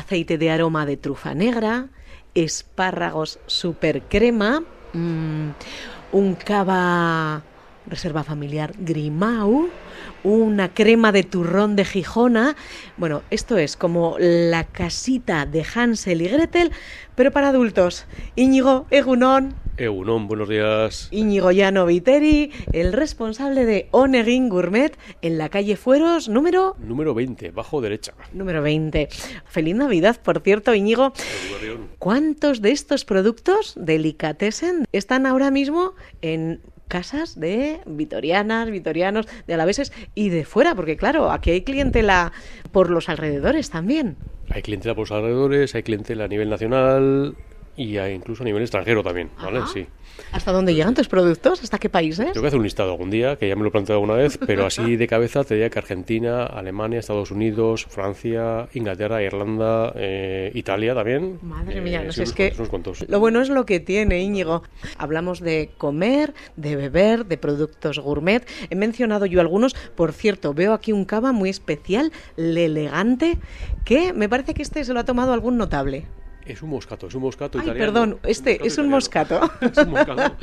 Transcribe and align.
aceite 0.00 0.38
de 0.38 0.50
aroma 0.50 0.86
de 0.86 0.96
trufa 0.96 1.34
negra, 1.34 1.88
espárragos 2.34 3.38
super 3.46 4.02
crema, 4.02 4.62
mm, 4.92 5.48
un 6.12 6.34
cava 6.34 7.42
reserva 7.86 8.22
familiar 8.24 8.72
Grimau, 8.78 9.68
una 10.22 10.72
crema 10.72 11.12
de 11.12 11.22
turrón 11.22 11.76
de 11.76 11.84
Gijona. 11.84 12.56
Bueno, 12.96 13.22
esto 13.30 13.58
es 13.58 13.76
como 13.76 14.16
la 14.18 14.64
casita 14.64 15.46
de 15.46 15.64
Hansel 15.74 16.22
y 16.22 16.28
Gretel, 16.28 16.72
pero 17.14 17.32
para 17.32 17.48
adultos. 17.48 18.06
Íñigo 18.36 18.86
Egunon. 18.90 19.54
Egunon, 19.80 20.28
buenos 20.28 20.50
días. 20.50 21.08
Íñigo 21.10 21.52
Llano 21.52 21.86
Viteri, 21.86 22.52
el 22.74 22.92
responsable 22.92 23.64
de 23.64 23.88
Onegin 23.92 24.50
Gourmet 24.50 24.94
en 25.22 25.38
la 25.38 25.48
calle 25.48 25.74
Fueros, 25.76 26.28
número... 26.28 26.76
Número 26.78 27.14
20, 27.14 27.50
bajo 27.50 27.80
derecha. 27.80 28.12
Número 28.34 28.60
20. 28.60 29.08
Feliz 29.46 29.74
Navidad, 29.74 30.20
por 30.22 30.40
cierto, 30.42 30.74
Íñigo. 30.74 31.14
¿Cuántos 31.98 32.60
de 32.60 32.72
estos 32.72 33.06
productos 33.06 33.72
delicatessen 33.74 34.84
están 34.92 35.24
ahora 35.24 35.50
mismo 35.50 35.94
en 36.20 36.60
casas 36.88 37.40
de 37.40 37.80
vitorianas, 37.86 38.70
vitorianos, 38.70 39.28
de 39.46 39.54
alaveses 39.54 39.94
y 40.14 40.28
de 40.28 40.44
fuera, 40.44 40.74
porque 40.74 40.98
claro, 40.98 41.30
aquí 41.30 41.52
hay 41.52 41.62
clientela 41.62 42.32
por 42.70 42.90
los 42.90 43.08
alrededores 43.08 43.70
también. 43.70 44.16
Hay 44.50 44.60
clientela 44.60 44.94
por 44.94 45.08
los 45.08 45.12
alrededores, 45.12 45.74
hay 45.74 45.84
clientela 45.84 46.24
a 46.24 46.28
nivel 46.28 46.50
nacional, 46.50 47.36
y 47.80 47.98
incluso 47.98 48.42
a 48.42 48.46
nivel 48.46 48.62
extranjero 48.62 49.02
también, 49.02 49.30
¿vale? 49.42 49.62
Sí. 49.72 49.86
¿Hasta 50.32 50.52
dónde 50.52 50.74
llegan 50.74 50.94
tus 50.94 51.08
productos? 51.08 51.62
¿Hasta 51.62 51.78
qué 51.78 51.88
países? 51.88 52.32
Tengo 52.32 52.42
que 52.42 52.48
hacer 52.48 52.58
un 52.58 52.64
listado 52.64 52.90
algún 52.90 53.10
día, 53.10 53.36
que 53.36 53.48
ya 53.48 53.56
me 53.56 53.62
lo 53.62 53.68
he 53.68 53.70
planteado 53.70 54.02
alguna 54.02 54.18
vez, 54.18 54.38
pero 54.46 54.66
así 54.66 54.96
de 54.96 55.06
cabeza 55.06 55.44
te 55.44 55.54
diría 55.54 55.70
que 55.70 55.78
Argentina, 55.78 56.44
Alemania, 56.44 56.98
Estados 56.98 57.30
Unidos, 57.30 57.86
Francia, 57.88 58.68
Inglaterra, 58.74 59.22
Irlanda, 59.22 59.94
eh, 59.96 60.52
Italia 60.54 60.94
también. 60.94 61.38
Madre 61.42 61.80
mía, 61.80 62.02
no 62.04 62.12
sé, 62.12 62.24
es 62.24 62.32
que 62.34 62.52
lo 63.08 63.18
bueno 63.18 63.40
es 63.40 63.48
lo 63.48 63.64
que 63.64 63.80
tiene 63.80 64.20
Íñigo. 64.20 64.62
Hablamos 64.98 65.40
de 65.40 65.70
comer, 65.78 66.34
de 66.56 66.76
beber, 66.76 67.24
de 67.24 67.38
productos 67.38 67.98
gourmet. 67.98 68.46
He 68.68 68.76
mencionado 68.76 69.24
yo 69.24 69.40
algunos. 69.40 69.74
Por 69.94 70.12
cierto, 70.12 70.52
veo 70.52 70.74
aquí 70.74 70.92
un 70.92 71.06
cava 71.06 71.32
muy 71.32 71.48
especial, 71.48 72.12
le 72.36 72.66
elegante, 72.66 73.38
que 73.84 74.12
me 74.12 74.28
parece 74.28 74.52
que 74.52 74.62
este 74.62 74.84
se 74.84 74.92
lo 74.92 75.00
ha 75.00 75.04
tomado 75.04 75.32
algún 75.32 75.56
notable. 75.56 76.06
Es 76.46 76.62
un 76.62 76.70
moscato, 76.70 77.06
es 77.06 77.14
un 77.14 77.22
moscato 77.22 77.58
Ay, 77.58 77.64
italiano. 77.64 77.92
Perdón, 77.92 78.18
este 78.24 78.66
es 78.66 78.78
un 78.78 78.88
moscato. 78.88 79.40
es 79.60 79.78
un 79.78 79.90
moscato. 79.90 80.36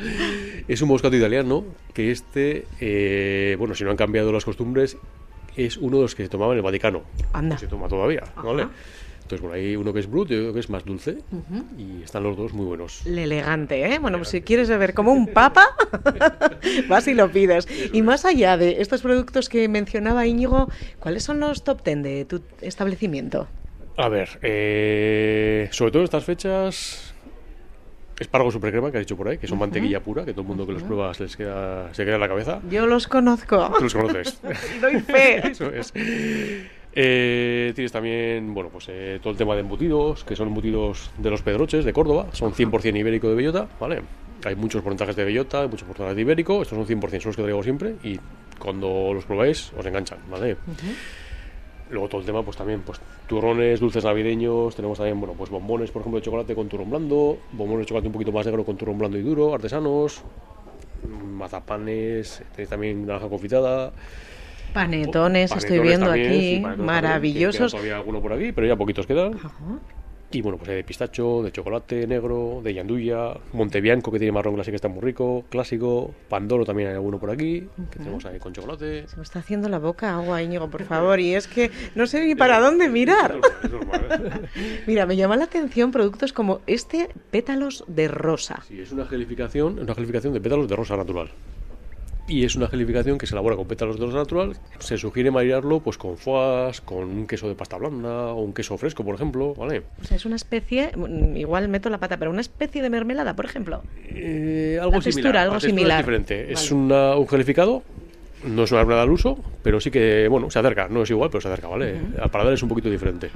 es 0.68 0.82
un 0.82 0.88
moscato 0.88 1.16
italiano 1.16 1.64
que 1.92 2.10
este, 2.10 2.66
eh, 2.80 3.56
bueno, 3.58 3.74
si 3.74 3.84
no 3.84 3.90
han 3.90 3.96
cambiado 3.96 4.32
las 4.32 4.44
costumbres, 4.44 4.96
es 5.56 5.76
uno 5.76 5.96
de 5.96 6.02
los 6.02 6.14
que 6.14 6.22
se 6.22 6.28
tomaba 6.28 6.52
en 6.52 6.58
el 6.58 6.62
Vaticano. 6.62 7.02
Anda. 7.32 7.58
Se 7.58 7.66
toma 7.66 7.88
todavía, 7.88 8.22
¿vale? 8.36 8.68
Entonces, 9.28 9.46
por 9.46 9.54
ahí 9.54 9.76
uno 9.76 9.92
que 9.92 10.00
es 10.00 10.08
brut 10.08 10.30
y 10.30 10.36
otro 10.36 10.54
que 10.54 10.60
es 10.60 10.70
más 10.70 10.86
dulce. 10.86 11.18
Y 11.76 12.02
están 12.02 12.22
los 12.22 12.34
dos 12.34 12.54
muy 12.54 12.64
buenos. 12.64 13.04
El 13.04 13.18
elegante, 13.18 13.92
¿eh? 13.92 13.98
Bueno, 13.98 14.16
pues 14.16 14.30
si 14.30 14.40
quieres 14.40 14.70
beber 14.70 14.94
como 14.94 15.12
un 15.12 15.26
papa, 15.26 15.66
vas 16.88 17.06
y 17.08 17.12
lo 17.12 17.30
pides. 17.30 17.68
y 17.92 18.00
más 18.00 18.24
allá 18.24 18.56
de 18.56 18.80
estos 18.80 19.02
productos 19.02 19.50
que 19.50 19.68
mencionaba 19.68 20.26
Íñigo, 20.26 20.70
¿cuáles 20.98 21.24
son 21.24 21.40
los 21.40 21.62
top 21.62 21.82
ten 21.82 22.02
de 22.02 22.24
tu 22.24 22.40
establecimiento? 22.62 23.48
A 23.98 24.08
ver, 24.08 24.38
eh, 24.42 25.68
sobre 25.72 25.90
todo 25.90 26.02
en 26.02 26.04
estas 26.04 26.24
fechas, 26.24 27.12
espárragos 28.16 28.54
super 28.54 28.70
crema 28.70 28.92
que 28.92 28.98
has 28.98 29.02
dicho 29.02 29.16
por 29.16 29.26
ahí, 29.26 29.38
que 29.38 29.48
son 29.48 29.58
mantequilla 29.58 30.00
pura, 30.00 30.24
que 30.24 30.30
todo 30.30 30.42
el 30.42 30.46
mundo 30.46 30.64
que 30.64 30.72
los 30.72 30.84
prueba 30.84 31.12
se 31.14 31.24
les 31.24 31.36
queda, 31.36 31.92
se 31.92 32.04
queda 32.04 32.14
en 32.14 32.20
la 32.20 32.28
cabeza. 32.28 32.60
Yo 32.70 32.86
los 32.86 33.08
conozco. 33.08 33.72
Tú 33.76 33.82
los 33.82 33.94
conoces. 33.94 34.40
Doy 34.80 35.00
fe. 35.00 35.48
Eso 35.50 35.72
es. 35.72 35.92
Eh, 36.92 37.72
tienes 37.74 37.90
también, 37.90 38.54
bueno, 38.54 38.70
pues 38.70 38.86
eh, 38.88 39.18
todo 39.20 39.32
el 39.32 39.36
tema 39.36 39.54
de 39.54 39.62
embutidos, 39.62 40.22
que 40.22 40.36
son 40.36 40.46
embutidos 40.46 41.10
de 41.18 41.30
los 41.30 41.42
Pedroches 41.42 41.84
de 41.84 41.92
Córdoba, 41.92 42.28
son 42.34 42.52
100% 42.52 42.96
ibérico 42.96 43.28
de 43.28 43.34
bellota, 43.34 43.66
¿vale? 43.80 44.02
Hay 44.44 44.54
muchos 44.54 44.80
porcentajes 44.80 45.16
de 45.16 45.24
bellota, 45.24 45.62
hay 45.62 45.68
muchos 45.68 45.88
porcentajes 45.88 46.14
de 46.14 46.22
ibérico, 46.22 46.62
estos 46.62 46.78
son 46.78 46.86
100%, 46.86 47.20
son 47.20 47.30
los 47.30 47.36
que 47.36 47.42
traigo 47.42 47.62
siempre 47.64 47.96
y 48.04 48.20
cuando 48.60 49.10
los 49.12 49.24
probáis 49.24 49.72
os 49.76 49.84
enganchan, 49.84 50.18
¿vale? 50.30 50.56
Luego 51.90 52.08
todo 52.08 52.20
el 52.20 52.26
tema, 52.26 52.42
pues 52.42 52.56
también, 52.56 52.82
pues 52.82 53.00
turrones, 53.26 53.80
dulces 53.80 54.04
navideños, 54.04 54.76
tenemos 54.76 54.98
también, 54.98 55.18
bueno, 55.18 55.34
pues 55.36 55.50
bombones, 55.50 55.90
por 55.90 56.00
ejemplo, 56.00 56.20
de 56.20 56.24
chocolate 56.24 56.54
con 56.54 56.68
turrón 56.68 56.90
blando, 56.90 57.38
bombones 57.52 57.86
de 57.86 57.86
chocolate 57.86 58.08
un 58.08 58.12
poquito 58.12 58.32
más 58.32 58.44
negro 58.46 58.64
con 58.64 58.76
turrón 58.76 58.98
blando 58.98 59.16
y 59.16 59.22
duro, 59.22 59.54
artesanos, 59.54 60.22
mazapanes, 61.06 62.42
tenéis 62.52 62.68
también 62.68 63.06
naranja 63.06 63.28
confitada. 63.28 63.92
Panetones, 64.74 65.50
estoy 65.50 65.78
viendo 65.78 66.10
aquí, 66.10 66.62
maravillosos. 66.76 67.72
todavía 67.72 67.96
alguno 67.96 68.20
por 68.20 68.34
aquí, 68.34 68.52
pero 68.52 68.66
ya 68.66 68.76
poquitos 68.76 69.06
quedan. 69.06 69.34
Ajá. 69.34 69.50
Y 70.30 70.42
bueno, 70.42 70.58
pues 70.58 70.68
hay 70.68 70.76
de 70.76 70.84
pistacho, 70.84 71.42
de 71.42 71.50
chocolate 71.50 72.06
negro, 72.06 72.60
de 72.62 72.74
yanduya, 72.74 73.32
Montebianco 73.54 74.12
que 74.12 74.18
tiene 74.18 74.32
marrón 74.32 74.54
clásico 74.54 74.72
que 74.72 74.76
está 74.76 74.88
muy 74.88 75.00
rico, 75.00 75.44
clásico, 75.48 76.14
Pandoro 76.28 76.66
también 76.66 76.90
hay 76.90 76.94
alguno 76.96 77.18
por 77.18 77.30
aquí, 77.30 77.66
que 77.90 77.98
tenemos 77.98 78.26
ahí 78.26 78.38
con 78.38 78.52
chocolate. 78.52 79.08
Se 79.08 79.16
me 79.16 79.22
está 79.22 79.38
haciendo 79.38 79.70
la 79.70 79.78
boca 79.78 80.14
agua, 80.14 80.42
Íñigo, 80.42 80.68
por 80.68 80.84
favor, 80.84 81.18
y 81.18 81.34
es 81.34 81.48
que 81.48 81.70
no 81.94 82.06
sé 82.06 82.26
ni 82.26 82.34
para 82.34 82.60
dónde 82.60 82.90
mirar. 82.90 83.36
Mira, 84.86 85.06
me 85.06 85.16
llama 85.16 85.36
la 85.36 85.44
atención 85.44 85.92
productos 85.92 86.34
como 86.34 86.60
este 86.66 87.08
pétalos 87.30 87.84
de 87.86 88.08
rosa. 88.08 88.62
Sí, 88.68 88.78
es 88.80 88.92
una 88.92 89.06
gelificación, 89.06 89.78
una 89.78 89.94
gelificación 89.94 90.34
de 90.34 90.40
pétalos 90.42 90.68
de 90.68 90.76
rosa 90.76 90.96
natural 90.96 91.30
y 92.28 92.44
es 92.44 92.54
una 92.54 92.68
gelificación 92.68 93.18
que 93.18 93.26
se 93.26 93.34
elabora 93.34 93.56
con 93.56 93.66
pétalos 93.66 93.98
de 93.98 94.04
rosa 94.04 94.18
natural. 94.18 94.52
Se 94.78 94.98
sugiere 94.98 95.30
marinarlo 95.30 95.80
pues 95.80 95.96
con 95.96 96.16
foie, 96.16 96.72
con 96.84 97.04
un 97.04 97.26
queso 97.26 97.48
de 97.48 97.54
pasta 97.54 97.76
blanda 97.78 98.28
o 98.28 98.42
un 98.42 98.52
queso 98.52 98.76
fresco, 98.76 99.04
por 99.04 99.14
ejemplo, 99.14 99.54
¿vale? 99.54 99.82
O 100.00 100.04
sea, 100.04 100.16
es 100.16 100.26
una 100.26 100.36
especie, 100.36 100.92
igual 101.34 101.68
meto 101.68 101.88
la 101.90 101.98
pata, 101.98 102.18
pero 102.18 102.30
una 102.30 102.42
especie 102.42 102.82
de 102.82 102.90
mermelada, 102.90 103.34
por 103.34 103.46
ejemplo. 103.46 103.82
Eh, 104.10 104.78
algo 104.80 104.96
la 104.96 105.00
textura, 105.00 105.12
similar. 105.12 105.36
algo 105.42 105.54
la 105.54 105.60
similar. 105.60 106.00
Es 106.00 106.06
diferente. 106.06 106.52
Es 106.52 106.70
una, 106.70 107.16
un 107.16 107.26
gelificado. 107.26 107.82
No 108.44 108.62
es 108.62 108.70
una 108.70 108.82
mermelada 108.82 109.02
al 109.02 109.10
uso, 109.10 109.36
pero 109.64 109.80
sí 109.80 109.90
que, 109.90 110.28
bueno, 110.28 110.48
se 110.50 110.60
acerca. 110.60 110.86
No 110.88 111.02
es 111.02 111.10
igual, 111.10 111.28
pero 111.28 111.40
se 111.40 111.48
acerca, 111.48 111.66
¿vale? 111.66 111.96
Al 112.20 112.30
paladar 112.30 112.52
es 112.52 112.62
un 112.62 112.68
poquito 112.68 112.88
diferente. 112.88 113.30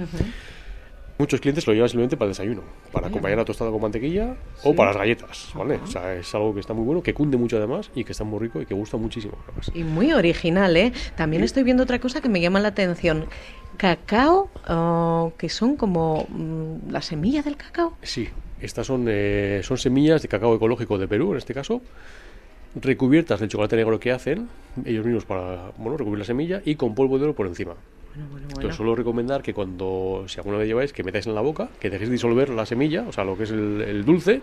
Muchos 1.22 1.40
clientes 1.40 1.64
lo 1.68 1.72
llevan 1.72 1.88
simplemente 1.88 2.16
para 2.16 2.26
el 2.26 2.32
desayuno, 2.32 2.62
para 2.90 3.06
acompañar 3.06 3.38
la 3.38 3.44
tostada 3.44 3.70
con 3.70 3.80
mantequilla 3.80 4.34
o 4.64 4.74
para 4.74 4.90
las 4.90 4.98
galletas, 4.98 5.52
¿vale? 5.54 5.76
O 5.76 5.86
sea, 5.86 6.16
es 6.16 6.34
algo 6.34 6.52
que 6.52 6.58
está 6.58 6.74
muy 6.74 6.84
bueno, 6.84 7.00
que 7.00 7.14
cunde 7.14 7.36
mucho 7.36 7.58
además 7.58 7.92
y 7.94 8.02
que 8.02 8.10
está 8.10 8.24
muy 8.24 8.40
rico 8.40 8.60
y 8.60 8.66
que 8.66 8.74
gusta 8.74 8.96
muchísimo. 8.96 9.38
Además. 9.46 9.70
Y 9.72 9.84
muy 9.84 10.12
original, 10.12 10.76
¿eh? 10.76 10.92
También 11.14 11.44
estoy 11.44 11.62
viendo 11.62 11.84
otra 11.84 12.00
cosa 12.00 12.20
que 12.20 12.28
me 12.28 12.40
llama 12.40 12.58
la 12.58 12.66
atención. 12.66 13.26
Cacao, 13.76 14.50
oh, 14.68 15.32
que 15.38 15.48
son 15.48 15.76
como 15.76 16.26
mm, 16.28 16.90
la 16.90 17.02
semilla 17.02 17.42
del 17.42 17.56
cacao. 17.56 17.96
Sí, 18.02 18.28
estas 18.60 18.88
son, 18.88 19.06
eh, 19.08 19.60
son 19.62 19.78
semillas 19.78 20.22
de 20.22 20.28
cacao 20.28 20.56
ecológico 20.56 20.98
de 20.98 21.06
Perú, 21.06 21.30
en 21.30 21.38
este 21.38 21.54
caso, 21.54 21.82
recubiertas 22.74 23.38
del 23.38 23.48
chocolate 23.48 23.76
negro 23.76 24.00
que 24.00 24.10
hacen 24.10 24.48
ellos 24.84 25.06
mismos 25.06 25.24
para 25.24 25.70
bueno, 25.76 25.96
recubrir 25.96 26.18
la 26.18 26.24
semilla 26.24 26.62
y 26.64 26.74
con 26.74 26.96
polvo 26.96 27.16
de 27.18 27.26
oro 27.26 27.34
por 27.36 27.46
encima. 27.46 27.74
Bueno, 28.14 28.28
bueno, 28.30 28.46
bueno. 28.46 28.48
Entonces 28.48 28.76
suelo 28.76 28.94
recomendar 28.94 29.42
que 29.42 29.54
cuando, 29.54 30.24
si 30.28 30.38
alguna 30.38 30.58
vez 30.58 30.68
lleváis, 30.68 30.92
que 30.92 31.02
metáis 31.02 31.26
en 31.26 31.34
la 31.34 31.40
boca, 31.40 31.68
que 31.80 31.88
dejéis 31.90 32.10
disolver 32.10 32.50
la 32.50 32.66
semilla, 32.66 33.04
o 33.08 33.12
sea, 33.12 33.24
lo 33.24 33.36
que 33.36 33.44
es 33.44 33.50
el, 33.50 33.80
el 33.80 34.04
dulce, 34.04 34.42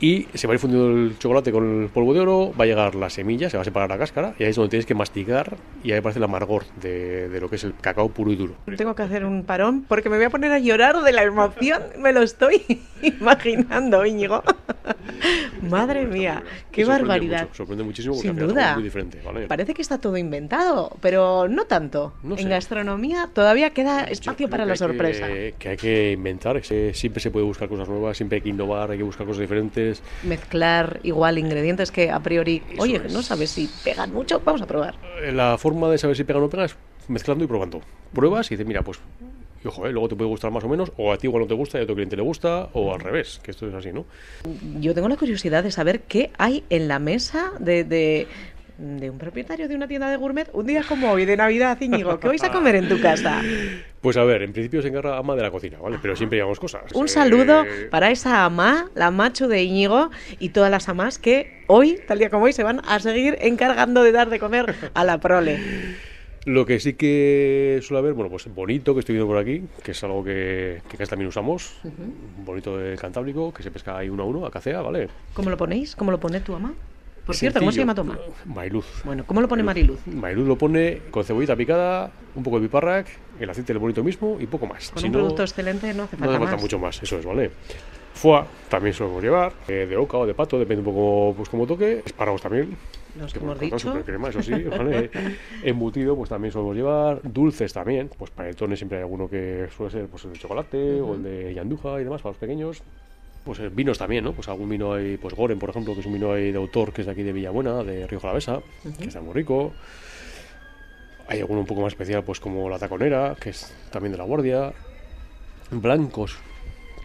y 0.00 0.26
se 0.34 0.46
va 0.46 0.52
a 0.52 0.54
ir 0.54 0.60
fundiendo 0.60 0.88
el 0.88 1.18
chocolate 1.18 1.52
con 1.52 1.82
el 1.82 1.88
polvo 1.88 2.14
de 2.14 2.20
oro, 2.20 2.52
va 2.58 2.64
a 2.64 2.66
llegar 2.66 2.94
la 2.94 3.10
semilla, 3.10 3.50
se 3.50 3.56
va 3.56 3.62
a 3.62 3.64
separar 3.64 3.88
la 3.90 3.98
cáscara, 3.98 4.34
y 4.38 4.44
ahí 4.44 4.50
es 4.50 4.56
donde 4.56 4.70
tienes 4.70 4.86
que 4.86 4.94
masticar, 4.94 5.56
y 5.84 5.92
ahí 5.92 5.98
aparece 5.98 6.18
el 6.18 6.24
amargor 6.24 6.64
de, 6.80 7.28
de 7.28 7.40
lo 7.40 7.48
que 7.50 7.56
es 7.56 7.64
el 7.64 7.74
cacao 7.80 8.08
puro 8.08 8.32
y 8.32 8.36
duro. 8.36 8.54
Tengo 8.76 8.94
que 8.94 9.02
hacer 9.02 9.24
un 9.24 9.44
parón 9.44 9.84
porque 9.86 10.08
me 10.08 10.16
voy 10.16 10.24
a 10.26 10.30
poner 10.30 10.52
a 10.52 10.58
llorar 10.58 11.02
de 11.02 11.12
la 11.12 11.22
emoción, 11.22 11.82
me 11.98 12.12
lo 12.12 12.22
estoy 12.22 12.62
imaginando, 13.02 14.04
Íñigo. 14.06 14.42
Madre 15.62 16.06
mía, 16.06 16.42
qué 16.72 16.84
sorprende 16.84 17.08
barbaridad. 17.08 17.42
mucho, 17.42 17.54
sorprende 17.54 17.84
muchísimo 17.84 18.14
porque 18.14 18.28
Sin 18.28 18.36
duda. 18.38 18.70
es 18.70 18.74
muy 18.76 18.84
diferente, 18.84 19.20
¿vale? 19.24 19.46
Parece 19.46 19.74
que 19.74 19.82
está 19.82 19.98
todo 19.98 20.16
inventado, 20.16 20.96
pero 21.00 21.48
no 21.48 21.64
tanto. 21.66 22.14
No 22.22 22.36
sé. 22.36 22.42
En 22.42 22.48
gastronomía 22.48 23.28
todavía 23.32 23.70
queda 23.70 24.04
espacio 24.04 24.48
para 24.48 24.64
que 24.64 24.70
la 24.70 24.76
sorpresa. 24.76 25.26
Que, 25.26 25.54
que 25.58 25.68
hay 25.70 25.76
que 25.76 26.12
inventar, 26.12 26.60
siempre 26.64 27.20
se 27.20 27.30
puede 27.30 27.44
buscar 27.44 27.68
cosas 27.68 27.88
nuevas, 27.88 28.16
siempre 28.16 28.36
hay 28.36 28.42
que 28.42 28.48
innovar, 28.48 28.90
hay 28.90 28.98
que 28.98 29.04
buscar 29.04 29.26
cosas 29.26 29.40
diferentes. 29.40 29.89
Mezclar 30.22 31.00
igual 31.02 31.38
ingredientes 31.38 31.90
que 31.90 32.10
a 32.10 32.20
priori, 32.20 32.62
Eso 32.72 32.82
oye, 32.82 32.96
es. 33.04 33.12
no 33.12 33.22
sabes 33.22 33.50
si 33.50 33.68
pegan 33.84 34.12
mucho, 34.12 34.40
vamos 34.44 34.62
a 34.62 34.66
probar. 34.66 34.94
Eh, 35.22 35.32
La 35.32 35.58
forma 35.58 35.88
de 35.90 35.98
saber 35.98 36.16
si 36.16 36.24
pega 36.24 36.38
o 36.38 36.42
no 36.42 36.48
pega 36.50 36.64
es 36.64 36.76
mezclando 37.08 37.44
y 37.44 37.46
probando. 37.46 37.80
Pruebas 38.14 38.50
y 38.50 38.54
dices, 38.54 38.66
mira, 38.66 38.82
pues, 38.82 38.98
y 39.64 39.68
ojo, 39.68 39.86
eh, 39.86 39.92
luego 39.92 40.08
te 40.08 40.16
puede 40.16 40.28
gustar 40.30 40.50
más 40.50 40.64
o 40.64 40.68
menos, 40.68 40.90
o 40.96 41.12
a 41.12 41.18
ti 41.18 41.26
igual 41.26 41.42
no 41.42 41.46
te 41.48 41.54
gusta 41.54 41.78
y 41.78 41.82
a 41.82 41.86
tu 41.86 41.94
cliente 41.94 42.16
le 42.16 42.22
gusta, 42.22 42.68
o 42.72 42.94
al 42.94 43.00
revés, 43.00 43.40
que 43.42 43.50
esto 43.50 43.68
es 43.68 43.74
así, 43.74 43.92
¿no? 43.92 44.06
Yo 44.80 44.94
tengo 44.94 45.08
la 45.08 45.16
curiosidad 45.16 45.62
de 45.62 45.70
saber 45.70 46.00
qué 46.02 46.30
hay 46.38 46.64
en 46.70 46.88
la 46.88 46.98
mesa 46.98 47.52
de, 47.58 47.84
de, 47.84 48.26
de 48.80 49.10
un 49.10 49.18
propietario 49.18 49.68
de 49.68 49.74
una 49.74 49.86
tienda 49.86 50.08
de 50.10 50.16
gourmet 50.16 50.48
un 50.54 50.66
día 50.66 50.82
como 50.88 51.10
hoy, 51.12 51.26
de 51.26 51.36
Navidad, 51.36 51.78
Íñigo. 51.80 52.18
¿Qué 52.18 52.28
vais 52.28 52.42
a 52.42 52.50
comer 52.50 52.76
en 52.76 52.88
tu 52.88 52.98
casa? 52.98 53.42
Pues 54.00 54.16
a 54.16 54.24
ver, 54.24 54.40
en 54.42 54.52
principio 54.54 54.80
se 54.80 54.88
encarga 54.88 55.18
ama 55.18 55.36
de 55.36 55.42
la 55.42 55.50
cocina, 55.50 55.78
¿vale? 55.78 55.98
Pero 56.00 56.16
siempre 56.16 56.38
llevamos 56.38 56.58
cosas. 56.58 56.90
Un 56.94 57.04
Eh, 57.04 57.08
saludo 57.08 57.64
para 57.90 58.10
esa 58.10 58.44
ama, 58.46 58.88
la 58.94 59.10
macho 59.10 59.48
de 59.48 59.62
Íñigo 59.62 60.10
y 60.38 60.48
todas 60.48 60.70
las 60.70 60.88
amas 60.88 61.18
que 61.18 61.62
hoy, 61.66 61.98
tal 62.08 62.18
día 62.18 62.30
como 62.30 62.46
hoy, 62.46 62.54
se 62.54 62.62
van 62.62 62.80
a 62.88 62.98
seguir 63.00 63.36
encargando 63.42 64.02
de 64.02 64.12
dar 64.12 64.30
de 64.30 64.38
comer 64.38 64.74
a 64.94 65.04
la 65.04 65.18
prole. 65.18 65.58
Lo 66.46 66.64
que 66.64 66.80
sí 66.80 66.94
que 66.94 67.80
suele 67.82 67.98
haber, 67.98 68.14
bueno, 68.14 68.30
pues 68.30 68.46
bonito, 68.54 68.94
que 68.94 69.00
estoy 69.00 69.16
viendo 69.16 69.26
por 69.30 69.36
aquí, 69.36 69.62
que 69.82 69.90
es 69.90 70.02
algo 70.04 70.24
que, 70.24 70.80
que 70.88 70.96
casi 70.96 71.10
también 71.10 71.28
usamos, 71.28 71.78
bonito 72.46 72.78
del 72.78 72.98
Cantábrico, 72.98 73.52
que 73.52 73.62
se 73.62 73.70
pesca 73.70 73.98
ahí 73.98 74.08
uno 74.08 74.22
a 74.22 74.26
uno, 74.26 74.46
a 74.46 74.50
cacea, 74.50 74.80
¿vale? 74.80 75.08
¿Cómo 75.34 75.50
lo 75.50 75.58
ponéis? 75.58 75.94
¿Cómo 75.94 76.10
lo 76.10 76.18
pone 76.18 76.40
tu 76.40 76.54
ama? 76.54 76.72
Por 77.26 77.36
cierto, 77.36 77.58
¿cómo 77.60 77.70
se 77.70 77.76
Sencillo. 77.80 78.02
llama 78.02 78.16
tu 78.16 78.20
ama? 78.22 78.54
Mailuz. 78.54 78.86
Bueno, 79.04 79.24
¿cómo 79.26 79.40
lo 79.40 79.48
pone 79.48 79.62
Mariluz? 79.62 80.04
Mailuz 80.06 80.48
lo 80.48 80.56
pone 80.58 81.00
con 81.10 81.22
cebollita 81.24 81.54
picada, 81.54 82.10
un 82.34 82.42
poco 82.42 82.58
de 82.58 82.66
piparrac, 82.66 83.06
el 83.38 83.48
aceite 83.50 83.72
del 83.72 83.78
bonito 83.80 84.02
mismo 84.02 84.36
y 84.40 84.46
poco 84.46 84.66
más. 84.66 84.90
Con 84.90 85.00
Si 85.00 85.06
un 85.06 85.12
no, 85.12 85.18
producto 85.20 85.42
excelente 85.42 85.92
no 85.94 86.04
hace 86.04 86.16
no 86.16 86.20
falta 86.20 86.34
hace 86.34 86.38
falta 86.40 86.52
más. 86.56 86.62
mucho 86.62 86.78
más, 86.78 87.02
eso 87.02 87.18
es, 87.18 87.24
¿vale? 87.26 87.50
Foie 88.14 88.42
también 88.68 88.92
solemos 88.92 89.22
llevar, 89.22 89.52
eh, 89.68 89.86
de 89.88 89.96
oca 89.96 90.18
o 90.18 90.26
de 90.26 90.34
pato, 90.34 90.58
depende 90.58 90.80
un 90.80 90.92
poco 90.92 91.34
pues 91.36 91.48
como 91.48 91.66
toque. 91.66 92.02
Espárragos 92.04 92.42
también. 92.42 92.76
Los 93.18 93.32
que 93.32 93.38
hemos 93.38 93.58
dicho. 93.58 93.78
super 93.78 94.04
crema, 94.04 94.28
eso 94.28 94.42
sí, 94.42 94.52
¿vale? 94.64 95.10
Embutido, 95.62 96.16
pues 96.16 96.28
también 96.28 96.50
solemos 96.52 96.74
llevar. 96.76 97.20
Dulces 97.22 97.72
también, 97.72 98.10
pues 98.18 98.30
panetones 98.32 98.78
siempre 98.78 98.98
hay 98.98 99.02
alguno 99.04 99.28
que 99.28 99.68
suele 99.76 99.92
ser 99.92 100.06
pues 100.08 100.24
el 100.24 100.32
de 100.32 100.38
chocolate 100.38 101.00
o 101.00 101.14
el 101.14 101.22
de 101.22 101.54
yanduja 101.54 102.00
y 102.00 102.04
demás 102.04 102.20
para 102.22 102.32
los 102.32 102.38
pequeños. 102.40 102.82
Pues 103.44 103.58
eh, 103.60 103.70
vinos 103.72 103.98
también, 103.98 104.24
¿no? 104.24 104.32
Pues 104.32 104.48
algún 104.48 104.68
vino 104.68 104.92
hay, 104.92 105.16
pues 105.16 105.34
Goren, 105.34 105.58
por 105.58 105.70
ejemplo, 105.70 105.94
que 105.94 106.00
es 106.00 106.06
un 106.06 106.12
vino 106.12 106.32
ahí 106.32 106.52
de 106.52 106.58
autor 106.58 106.92
que 106.92 107.02
es 107.02 107.06
de 107.06 107.12
aquí 107.12 107.22
de 107.22 107.32
Villabuena, 107.32 107.82
de 107.82 108.06
Río 108.06 108.20
Jalavesa, 108.20 108.60
que 108.98 109.04
está 109.04 109.20
muy 109.20 109.32
rico. 109.32 109.72
Hay 111.26 111.40
alguno 111.40 111.60
un 111.60 111.66
poco 111.66 111.80
más 111.80 111.92
especial, 111.92 112.22
pues 112.24 112.40
como 112.40 112.68
la 112.68 112.78
taconera, 112.78 113.36
que 113.40 113.50
es 113.50 113.72
también 113.90 114.12
de 114.12 114.18
la 114.18 114.24
guardia. 114.24 114.72
Blancos, 115.70 116.36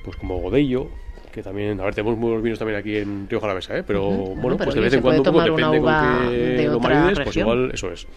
pues 0.03 0.17
como 0.17 0.39
Godello, 0.39 0.89
que 1.31 1.43
también, 1.43 1.79
a 1.79 1.85
ver, 1.85 1.93
tenemos 1.93 2.17
muy 2.17 2.29
buenos 2.29 2.43
vinos 2.43 2.59
también 2.59 2.79
aquí 2.79 2.97
en 2.97 3.29
Río 3.29 3.39
Jalavesa, 3.39 3.77
¿eh? 3.77 3.83
Pero 3.83 4.09
bueno, 4.09 4.41
Bueno, 4.41 4.57
pero 4.57 4.65
pues 4.65 4.75
de 4.75 4.81
vez 4.81 4.93
en 4.93 5.01
cuando 5.01 5.21
un 5.21 5.25
poco 5.25 5.41
depende 5.41 5.79
con 5.79 6.31
de 6.31 6.55
qué 6.57 6.67
lo 6.67 6.79
marides, 6.79 7.19
pues 7.19 7.37
igual 7.37 7.71
eso 7.73 7.91
es. 7.91 8.07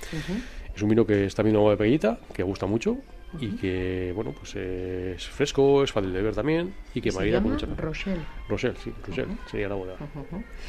Es 0.74 0.82
un 0.82 0.88
vino 0.88 1.06
que 1.06 1.26
está 1.26 1.42
viendo 1.42 1.60
agua 1.60 1.72
de 1.72 1.76
peguita, 1.76 2.18
que 2.32 2.42
gusta 2.42 2.66
mucho 2.66 2.96
y 3.40 3.48
que, 3.56 4.12
bueno, 4.14 4.32
pues 4.32 4.56
es 4.56 5.26
fresco, 5.28 5.84
es 5.84 5.92
fácil 5.92 6.12
de 6.12 6.22
ver 6.22 6.34
también 6.34 6.72
y 6.94 7.00
que 7.00 7.12
marida 7.12 7.42
con 7.42 7.52
mucha 7.52 7.66
Rochelle. 7.66 8.20
Rosel, 8.48 8.74
sí, 8.82 8.92
Rosel, 9.06 9.26
sería 9.50 9.68
la 9.68 9.74
boda. 9.74 9.96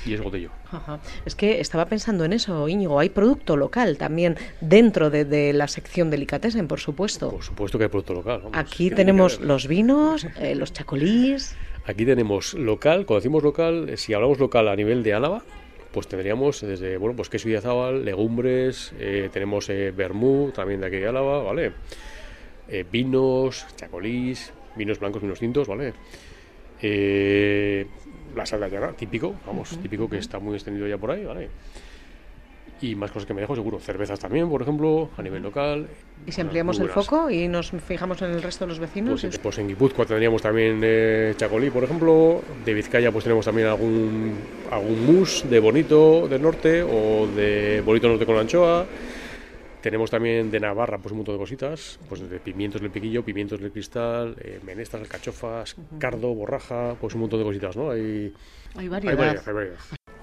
Y 0.06 0.14
es 0.14 0.22
Godello. 0.22 0.52
Ajá. 0.70 1.00
Es 1.26 1.36
que 1.36 1.62
estaba 1.62 1.86
pensando 1.86 2.26
en 2.26 2.34
eso, 2.34 2.68
Íñigo. 2.68 3.00
Hay 3.00 3.10
producto 3.10 3.56
local 3.56 3.98
también 3.98 4.36
dentro 4.60 5.10
de, 5.10 5.24
de 5.24 5.54
la 5.54 5.68
sección 5.68 6.10
Delicatessen, 6.10 6.68
por 6.68 6.80
supuesto. 6.80 7.32
Por 7.32 7.44
supuesto 7.44 7.78
que 7.78 7.86
hay 7.86 7.90
producto 7.90 8.14
local. 8.14 8.42
vamos, 8.44 8.58
Aquí 8.58 8.92
tenemos 8.92 9.40
los 9.40 9.68
vinos, 9.68 10.28
eh, 10.38 10.56
los 10.56 10.74
chacolís. 10.74 11.56
Aquí 11.86 12.06
tenemos 12.06 12.54
local, 12.54 13.06
cuando 13.06 13.22
decimos 13.22 13.42
local, 13.42 13.90
eh, 13.90 13.98
si 13.98 14.14
hablamos 14.14 14.38
local 14.38 14.68
a 14.68 14.76
nivel 14.76 15.02
de 15.02 15.14
Álava, 15.14 15.44
pues 15.92 16.08
tendríamos 16.08 16.62
desde, 16.62 16.98
bueno, 16.98 17.16
pues 17.16 17.30
queso 17.30 17.48
Idiazábal, 17.48 18.06
legumbres, 18.06 18.94
eh, 19.00 19.30
tenemos 19.34 19.70
eh, 19.70 19.92
vermú, 19.96 20.52
también 20.54 20.82
de 20.82 20.88
aquí 20.88 20.98
de 20.98 21.08
Álava, 21.08 21.42
¿vale? 21.42 21.72
Eh, 22.71 22.86
vinos, 22.89 23.66
chacolís, 23.75 24.51
vinos 24.75 25.00
blancos, 25.00 25.21
vinos 25.21 25.39
tintos, 25.39 25.68
¿vale? 25.68 25.94
Eh, 26.81 27.86
la 28.36 28.45
sal 28.45 28.60
de 28.60 28.68
Ayana, 28.68 28.92
típico, 28.94 29.36
vamos, 29.45 29.77
típico 29.81 30.10
que 30.10 30.18
está 30.18 30.39
muy 30.39 30.54
extendido 30.56 30.88
ya 30.88 30.98
por 30.98 31.12
ahí, 31.12 31.25
¿vale? 31.25 31.50
Y 32.81 32.95
más 32.95 33.12
cosas 33.12 33.25
que 33.27 33.33
me 33.33 33.42
dejo 33.42 33.56
seguro. 33.56 33.80
Cervezas 33.80 34.19
también, 34.19 34.48
por 34.48 34.62
ejemplo, 34.62 35.10
a 35.18 35.21
nivel 35.21 35.42
local. 35.44 35.88
Y 36.25 36.31
si 36.31 36.42
muy 36.44 36.77
el 36.77 36.89
foco 36.89 37.30
y 37.30 37.48
nos 37.50 37.71
fijamos 37.71 38.21
en 38.21 38.31
el 38.31 38.42
resto 38.42 38.63
de 38.66 38.69
los 38.69 38.80
vecinos. 38.80 39.19
Pues, 39.19 39.33
es- 39.33 39.39
pues 39.39 39.57
en 39.57 39.68
Guipúzcoa 39.68 40.06
tendríamos 40.06 40.42
también 40.42 40.80
eh, 40.81 41.33
chacolí, 41.36 41.69
por 41.71 41.83
ejemplo. 41.83 42.42
De 42.63 42.74
Vizcaya 42.74 43.12
pues 43.12 43.25
tenemos 43.25 43.44
también 43.44 43.68
algún, 43.68 44.33
algún 44.71 45.06
mus 45.06 45.44
de 45.50 45.60
bonito 45.60 46.27
del 46.30 46.42
norte 46.42 46.81
o 46.83 47.27
de 47.36 47.81
bonito 47.83 48.07
norte 48.07 48.25
con 48.25 48.36
la 48.36 48.42
anchoa. 48.42 48.86
Tenemos 49.81 50.12
también 50.12 50.52
de 50.52 50.60
Navarra 50.60 50.98
pues 50.98 51.14
un 51.14 51.20
montón 51.20 51.36
de 51.36 51.40
cositas, 51.40 52.00
pues 52.10 52.30
de 52.30 52.40
pimientos 52.40 52.81
del 52.81 52.92
piquillo, 52.92 53.24
pimientos 53.24 53.62
del 53.62 53.72
cristal, 53.72 54.36
eh, 54.40 54.60
menestras, 54.66 55.04
alcachofas, 55.04 55.76
cardo, 55.98 56.34
borraja, 56.36 56.96
pues 57.00 57.14
un 57.14 57.22
montón 57.22 57.40
de 57.40 57.46
cositas, 57.46 57.78
¿no? 57.78 57.92
Hay, 57.92 58.34
hay 58.76 58.81
hay 58.81 58.88
variedad. 58.90 59.18
variedad, 59.18 59.44
hay 59.48 59.54
variedad. 59.54 59.80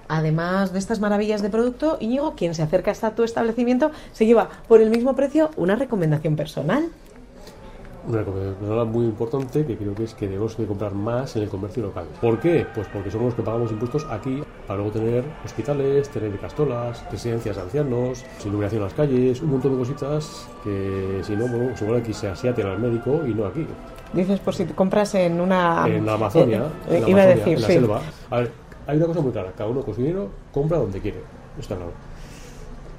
Además 0.08 0.72
de 0.72 0.78
estas 0.78 1.00
maravillas 1.00 1.42
de 1.42 1.48
producto, 1.48 1.96
Íñigo, 2.00 2.34
quien 2.36 2.54
se 2.54 2.62
acerca 2.62 2.90
hasta 2.90 3.14
tu 3.14 3.22
establecimiento, 3.22 3.90
se 4.12 4.26
lleva 4.26 4.48
por 4.68 4.80
el 4.80 4.90
mismo 4.90 5.16
precio 5.16 5.50
una 5.56 5.74
recomendación 5.74 6.36
personal. 6.36 6.88
Una 8.06 8.18
recomendación 8.18 8.92
muy 8.92 9.06
importante 9.06 9.66
que 9.66 9.76
creo 9.76 9.94
que 9.94 10.04
es 10.04 10.14
que 10.14 10.28
debemos 10.28 10.56
de 10.56 10.66
comprar 10.66 10.94
más 10.94 11.34
en 11.34 11.42
el 11.42 11.48
comercio 11.48 11.82
local. 11.82 12.06
¿Por 12.20 12.38
qué? 12.38 12.66
Pues 12.74 12.86
porque 12.92 13.10
somos 13.10 13.26
los 13.26 13.34
que 13.34 13.42
pagamos 13.42 13.72
impuestos 13.72 14.06
aquí 14.10 14.42
para 14.66 14.78
luego 14.78 14.92
tener 14.92 15.24
hospitales, 15.44 16.08
tener 16.08 16.36
castolas, 16.38 17.04
residencias 17.10 17.56
de 17.56 17.62
ancianos, 17.62 18.24
iluminación 18.44 18.80
en 18.80 18.84
las 18.84 18.94
calles, 18.94 19.40
un 19.40 19.50
montón 19.52 19.72
de 19.72 19.78
cositas 19.78 20.48
que 20.64 21.20
si 21.22 21.36
no, 21.36 21.46
bueno, 21.46 21.76
seguro 21.76 21.98
aquí 21.98 22.12
se 22.12 22.28
asiaten 22.28 22.66
al 22.66 22.78
médico 22.78 23.20
y 23.26 23.32
no 23.34 23.46
aquí. 23.46 23.66
Dices, 24.12 24.40
por 24.40 24.54
si 24.54 24.64
te 24.64 24.74
compras 24.74 25.14
en 25.14 25.40
una... 25.40 25.86
En 25.86 26.04
la 26.06 26.14
Amazonia, 26.14 26.64
Eh, 26.88 26.96
en 26.96 27.02
la 27.02 27.08
iba 27.10 27.20
a 27.20 27.24
Amazonia, 27.24 27.44
decir, 27.44 27.54
en 27.54 27.60
la 27.62 27.66
sí. 27.66 27.72
selva. 27.74 28.00
A 28.30 28.38
ver, 28.40 28.52
hay 28.86 28.96
una 28.96 29.06
cosa 29.06 29.20
muy 29.20 29.32
clara, 29.32 29.52
cada 29.56 29.70
uno 29.70 29.82
con 29.82 29.94
su 29.94 30.00
dinero 30.00 30.28
compra 30.52 30.78
donde 30.78 31.00
quiere, 31.00 31.20
está 31.58 31.76
claro. 31.76 31.92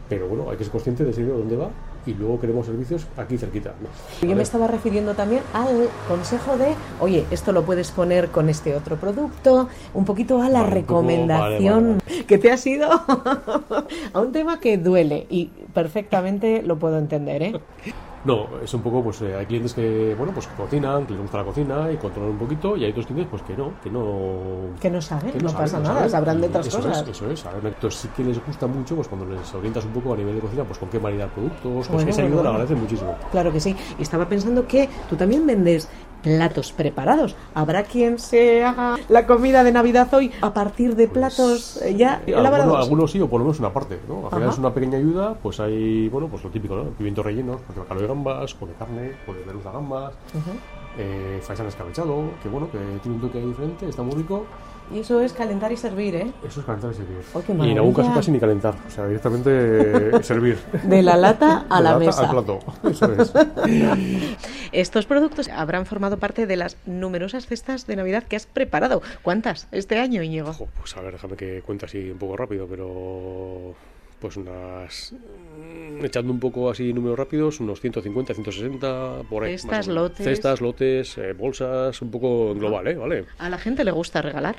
Pero 0.09 0.27
bueno, 0.27 0.49
hay 0.49 0.57
que 0.57 0.63
ser 0.63 0.71
consciente 0.71 1.03
de 1.03 1.11
ese 1.11 1.21
dinero 1.21 1.39
dónde 1.39 1.57
va 1.57 1.69
y 2.07 2.13
luego 2.13 2.39
queremos 2.39 2.65
servicios 2.65 3.05
aquí 3.17 3.37
cerquita. 3.37 3.73
¿no? 3.81 4.27
Yo 4.27 4.35
me 4.35 4.41
estaba 4.43 4.65
refiriendo 4.67 5.13
también 5.13 5.41
al 5.53 5.89
consejo 6.07 6.57
de, 6.57 6.73
oye, 7.01 7.25
esto 7.29 7.51
lo 7.51 7.63
puedes 7.63 7.91
poner 7.91 8.29
con 8.29 8.49
este 8.49 8.75
otro 8.75 8.95
producto, 8.95 9.67
un 9.93 10.05
poquito 10.05 10.41
a 10.41 10.49
la 10.49 10.63
Vale, 10.63 10.79
un 10.79 10.85
poco- 10.85 11.01
recomendación 11.01 11.97
vale, 12.07 12.25
que 12.25 12.37
te 12.37 12.51
ha 12.51 12.57
sido 12.57 12.89
a 14.13 14.19
un 14.19 14.31
tema 14.31 14.59
que 14.59 14.77
duele 14.77 15.27
y 15.29 15.47
perfectamente 15.73 16.61
lo 16.63 16.77
puedo 16.79 16.97
entender, 16.97 17.43
¿eh? 17.43 17.53
No, 18.27 18.59
es 18.61 18.73
un 18.73 18.81
poco, 18.81 19.01
pues 19.01 19.21
eh, 19.21 19.35
hay 19.35 19.45
clientes 19.45 19.73
que, 19.73 20.13
bueno, 20.17 20.33
pues 20.33 20.47
que 20.47 20.55
cocinan, 20.55 21.05
que 21.05 21.13
les 21.13 21.21
gusta 21.21 21.37
la 21.37 21.45
cocina 21.45 21.89
y 21.89 21.95
controlan 21.95 22.31
un 22.33 22.37
poquito, 22.37 22.75
y 22.75 22.83
hay 22.83 22.91
otros 22.91 23.05
clientes, 23.05 23.29
pues 23.31 23.41
que 23.43 23.55
no, 23.55 23.71
que 23.81 23.89
no... 23.89 24.75
Que 24.81 24.89
no 24.89 25.01
saben, 25.01 25.31
que 25.31 25.39
no, 25.39 25.47
saben, 25.47 25.63
pasa 25.63 25.77
no 25.77 25.83
nada, 25.85 25.95
saben. 25.95 26.11
sabrán 26.11 26.41
de 26.41 26.47
otras 26.47 26.67
eso 26.67 26.77
cosas. 26.77 27.01
Es, 27.03 27.07
eso 27.07 27.31
es, 27.31 27.45
a 27.45 27.51
ver, 27.53 27.67
entonces 27.67 28.01
sí 28.01 28.09
que 28.17 28.25
les 28.25 28.45
gusta 28.45 28.67
mucho, 28.67 28.95
pues 28.95 29.07
cuando 29.07 29.25
les 29.33 29.53
orientas 29.55 29.85
un 29.85 29.91
poco 29.91 30.13
a 30.13 30.17
nivel 30.17 30.35
de 30.35 30.41
cocina, 30.41 30.65
pues 30.65 30.77
con 30.77 30.89
qué 30.89 30.99
maridar 30.99 31.29
productos, 31.29 31.87
pues 31.87 31.89
Bueno, 31.89 32.09
esa 32.09 32.21
bueno, 32.21 32.27
ayuda 32.27 32.43
la 32.43 32.49
bueno. 32.49 32.49
agradecen 32.49 32.79
muchísimo. 32.81 33.15
Claro 33.31 33.51
que 33.53 33.59
sí. 33.61 33.73
Y 33.97 34.01
estaba 34.01 34.27
pensando 34.27 34.67
que 34.67 34.89
tú 35.09 35.15
también 35.15 35.47
vendes 35.47 35.87
platos 36.23 36.71
preparados. 36.73 37.35
¿Habrá 37.53 37.83
quien 37.83 38.19
se 38.19 38.63
haga 38.63 38.95
la 39.09 39.25
comida 39.25 39.63
de 39.63 39.71
Navidad 39.71 40.13
hoy 40.13 40.31
a 40.41 40.53
partir 40.53 40.95
de 40.95 41.07
platos 41.07 41.81
eh, 41.81 41.95
ya 41.95 42.21
Sí, 42.25 42.33
algunos, 42.33 42.39
elaborados? 42.39 42.83
algunos 42.85 43.11
sí, 43.11 43.21
o 43.21 43.27
por 43.29 43.39
lo 43.39 43.45
menos 43.45 43.59
una 43.59 43.71
parte, 43.73 43.99
¿no? 44.07 44.23
Al 44.25 44.29
final 44.29 44.43
Ajá. 44.43 44.51
es 44.53 44.57
una 44.59 44.73
pequeña 44.73 44.97
ayuda, 44.97 45.35
pues 45.41 45.59
hay, 45.59 46.09
bueno, 46.09 46.27
pues 46.27 46.43
lo 46.43 46.49
típico, 46.49 46.75
¿no? 46.75 46.83
Pimientos 46.91 47.25
rellenos, 47.25 47.61
pues 47.65 47.75
de 47.75 47.81
bacalao 47.81 48.01
de 48.01 48.07
gambas, 48.07 48.55
o 48.59 48.65
de 48.65 48.73
carne, 48.73 49.11
o 49.27 49.33
de 49.33 49.45
merluza 49.45 49.71
gambas, 49.71 50.13
Ujú. 50.33 50.51
eh, 50.97 51.39
faisán 51.41 51.67
escabechado, 51.67 52.23
que 52.43 52.49
bueno, 52.49 52.69
que 52.71 52.77
tiene 53.01 53.15
un 53.17 53.21
toque 53.21 53.39
diferente, 53.39 53.87
está 53.87 54.01
muy 54.03 54.15
rico. 54.15 54.45
Y 54.89 54.99
eso 54.99 55.19
es 55.19 55.33
calentar 55.33 55.69
y 55.69 55.75
servir, 55.75 56.15
¿eh? 56.15 56.31
Eso 56.47 56.61
es 56.61 56.65
calentar 56.65 56.91
y 56.91 56.95
servir. 56.95 57.17
¡Oh, 57.33 57.41
qué 57.45 57.51
y 57.51 57.71
en 57.71 57.77
algún 57.77 57.93
caso 57.93 58.09
casi 58.13 58.31
ni 58.31 58.39
calentar, 58.39 58.73
o 58.87 58.89
sea, 58.89 59.05
directamente 59.05 60.23
servir. 60.23 60.57
De 60.83 61.01
la 61.03 61.17
lata 61.17 61.65
a 61.69 61.77
De 61.79 61.83
la, 61.83 61.91
lata 61.91 62.05
mesa. 62.05 62.21
al 62.23 62.29
plato, 62.29 62.59
eso 62.89 63.11
es. 63.11 63.33
Estos 64.71 65.05
productos 65.05 65.47
habrán 65.49 65.85
formado 65.85 66.17
parte 66.17 66.45
de 66.45 66.55
las 66.55 66.77
numerosas 66.85 67.47
cestas 67.47 67.87
de 67.87 67.95
Navidad 67.95 68.23
que 68.23 68.35
has 68.35 68.45
preparado. 68.45 69.01
¿Cuántas 69.21 69.67
este 69.71 69.99
año, 69.99 70.23
Íñigo? 70.23 70.49
Ojo, 70.49 70.67
pues 70.77 70.95
a 70.97 71.01
ver, 71.01 71.13
déjame 71.13 71.35
que 71.35 71.61
cuente 71.61 71.85
así 71.85 72.09
un 72.09 72.17
poco 72.17 72.37
rápido, 72.37 72.67
pero 72.67 73.75
pues 74.19 74.35
unas 74.35 75.13
mm, 75.13 76.03
echando 76.03 76.33
un 76.33 76.39
poco 76.39 76.69
así 76.69 76.91
números 76.93 77.19
rápidos, 77.19 77.59
unos 77.59 77.79
150, 77.81 78.33
160 78.33 79.23
por 79.29 79.43
ahí. 79.43 79.57
Cestas, 79.57 79.87
lotes. 79.87 80.25
Cestas, 80.25 80.61
lotes, 80.61 81.17
eh, 81.17 81.33
bolsas, 81.33 82.01
un 82.01 82.11
poco 82.11 82.51
en 82.51 82.59
global, 82.59 82.87
¿eh? 82.87 82.95
¿Vale? 82.95 83.25
A 83.37 83.49
la 83.49 83.57
gente 83.57 83.83
le 83.83 83.91
gusta 83.91 84.21
regalar. 84.21 84.55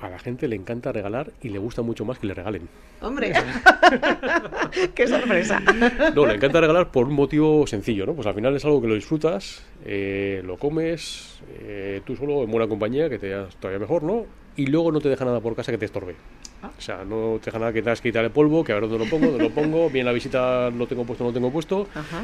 A 0.00 0.08
la 0.08 0.18
gente 0.18 0.48
le 0.48 0.56
encanta 0.56 0.92
regalar 0.92 1.30
y 1.42 1.50
le 1.50 1.58
gusta 1.58 1.82
mucho 1.82 2.06
más 2.06 2.18
que 2.18 2.26
le 2.26 2.34
regalen. 2.34 2.68
Hombre, 3.02 3.32
qué 4.94 5.06
sorpresa. 5.06 5.62
No, 6.14 6.26
le 6.26 6.34
encanta 6.34 6.60
regalar 6.60 6.90
por 6.90 7.06
un 7.06 7.14
motivo 7.14 7.66
sencillo, 7.66 8.06
¿no? 8.06 8.14
Pues 8.14 8.26
al 8.26 8.34
final 8.34 8.54
es 8.56 8.64
algo 8.64 8.80
que 8.80 8.88
lo 8.88 8.94
disfrutas, 8.94 9.64
eh, 9.84 10.42
lo 10.44 10.56
comes, 10.56 11.40
eh, 11.60 12.00
tú 12.04 12.16
solo 12.16 12.42
en 12.42 12.50
buena 12.50 12.66
compañía, 12.68 13.08
que 13.08 13.18
te 13.18 13.28
da 13.30 13.48
todavía 13.60 13.78
mejor, 13.78 14.02
¿no? 14.02 14.26
Y 14.56 14.66
luego 14.66 14.92
no 14.92 15.00
te 15.00 15.08
deja 15.08 15.24
nada 15.24 15.40
por 15.40 15.54
casa 15.54 15.72
que 15.72 15.78
te 15.78 15.84
estorbe. 15.84 16.16
Ah. 16.62 16.70
O 16.76 16.80
sea, 16.80 17.04
no 17.04 17.38
te 17.40 17.46
deja 17.46 17.58
nada 17.58 17.72
que 17.72 17.82
tengas 17.82 18.00
que 18.00 18.10
quitar 18.10 18.24
el 18.24 18.30
polvo, 18.30 18.64
que 18.64 18.72
a 18.72 18.74
ver 18.76 18.88
dónde 18.88 19.04
lo 19.04 19.10
pongo, 19.10 19.26
dónde 19.28 19.44
lo 19.44 19.50
pongo, 19.50 19.88
bien 19.92 20.04
la 20.06 20.12
visita 20.12 20.70
lo 20.70 20.86
tengo 20.86 21.04
puesto, 21.04 21.24
no 21.24 21.30
lo 21.30 21.34
tengo 21.34 21.50
puesto. 21.50 21.88
Ajá. 21.94 22.22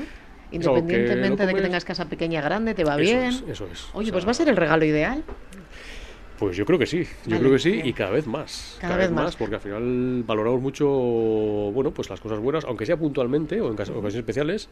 Que 0.50 0.56
Independientemente 0.56 1.42
lo 1.42 1.48
de 1.48 1.54
que 1.54 1.62
tengas 1.62 1.84
casa 1.84 2.08
pequeña 2.08 2.40
grande, 2.40 2.74
te 2.74 2.84
va 2.84 2.92
Eso 2.92 3.00
bien. 3.00 3.24
es, 3.24 3.44
eso 3.48 3.66
es. 3.72 3.88
Oye, 3.94 4.10
O 4.10 4.12
pues 4.12 4.26
va 4.26 4.30
a 4.30 4.34
ser 4.34 4.48
el 4.48 4.56
regalo 4.56 4.84
ideal. 4.84 5.24
Pues 6.38 6.54
yo 6.56 6.66
creo 6.66 6.78
que 6.78 6.84
sí, 6.86 7.02
yo 7.24 7.30
Vale, 7.30 7.38
creo 7.40 7.52
que 7.52 7.58
sí 7.58 7.70
bien. 7.72 7.86
y 7.86 7.92
cada 7.94 8.10
vez 8.10 8.26
más. 8.26 8.76
Cada 8.80 8.96
vez 8.98 9.10
más. 9.10 9.34
porque 9.36 9.54
al 9.54 9.60
final 9.62 10.22
valoramos 10.26 10.60
mucho, 10.60 10.86
bueno, 11.72 11.92
pues 11.92 12.10
las 12.10 12.20
cosas 12.20 12.38
buenas, 12.40 12.64
aunque 12.66 12.84
sea 12.84 12.96
puntualmente 12.98 13.60
o 13.62 13.68
en 13.70 13.76
cas- 13.76 13.88
ocasiones 13.88 14.16
especiales, 14.16 14.68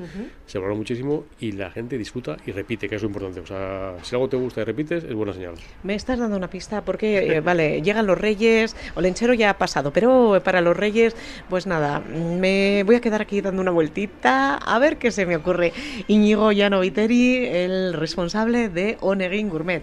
se 0.47 0.59
valora 0.59 0.77
muchísimo 0.77 1.25
y 1.41 1.53
la 1.53 1.71
gente 1.71 1.97
disfruta 1.97 2.37
y 2.47 2.53
repite, 2.53 2.89
que 2.89 2.97
es 2.97 3.03
lo 3.03 3.09
importante. 3.09 3.41
O 3.41 3.47
sea, 3.47 3.95
si 4.03 4.15
algo 4.15 4.29
te 4.29 4.37
gusta 4.37 4.61
y 4.61 4.65
repites, 4.65 5.05
es 5.05 5.15
buena 5.15 5.33
señal. 5.33 5.55
Me 5.83 5.95
estás 5.95 6.19
dando 6.19 6.37
una 6.37 6.51
pista 6.51 6.83
porque, 6.85 7.37
eh, 7.37 7.41
vale, 7.45 7.81
llegan 7.81 8.07
los 8.07 8.19
reyes, 8.19 8.77
Olenchero 8.95 9.33
ya 9.33 9.51
ha 9.51 9.59
pasado, 9.59 9.91
pero 9.93 10.41
para 10.45 10.61
los 10.61 10.77
reyes, 10.77 11.17
pues 11.49 11.67
nada, 11.67 12.01
me 12.01 12.83
voy 12.85 12.97
a 12.97 13.01
quedar 13.01 13.23
aquí 13.23 13.41
dando 13.41 13.63
una 13.63 13.71
vueltita 13.71 14.57
a 14.57 14.79
ver 14.79 14.99
qué 14.99 15.11
se 15.11 15.25
me 15.25 15.37
ocurre. 15.37 15.73
Íñigo 16.09 16.53
Llano 16.53 16.81
Viteri, 16.81 17.47
el 17.47 17.95
responsable 17.95 18.69
de 18.69 18.99
Onegin 19.01 19.49
Gourmet. 19.49 19.83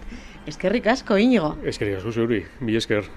Eskerrik 0.50 0.88
asko, 0.90 1.18
inigo. 1.22 1.54
Eskerrik 1.64 2.00
asko, 2.00 2.12
zuri, 2.12 2.46
mi 2.66 2.76
esker. 2.80 3.12